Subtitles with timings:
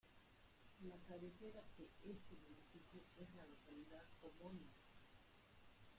[0.87, 4.73] La cabecera de este municipio es la localidad homónima.